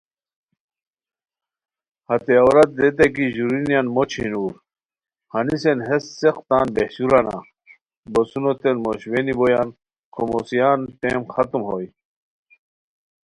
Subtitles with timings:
[2.07, 4.53] ہتے عورت ریتائے کی ژورونیان مو چھینور
[5.33, 7.35] ہنیسین ہیس څیق تان بہچورانا!
[8.11, 9.69] بوسونو تین موش وینی بویان
[10.13, 11.87] کھوموسیان ٹیم ختم ہوئے